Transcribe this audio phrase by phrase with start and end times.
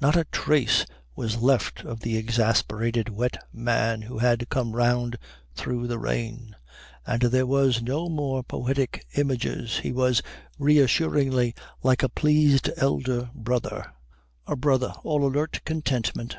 [0.00, 5.18] Not a trace was left of the exasperated wet man who had come round
[5.54, 6.56] through the rain,
[7.06, 9.80] and there were no more poetic images.
[9.80, 10.22] He was
[10.58, 13.92] reassuringly like a pleased elder brother,
[14.46, 16.38] a brother all alert contentment.